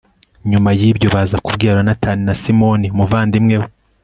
nyuma 0.51 0.69
y'ibyo, 0.79 1.07
baza 1.15 1.37
kubwira 1.45 1.75
yonatani 1.77 2.21
na 2.27 2.33
simoni 2.41 2.87
umuvandimwe 2.95 3.55
we 3.61 3.67